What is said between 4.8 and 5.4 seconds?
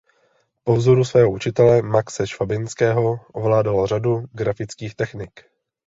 technik.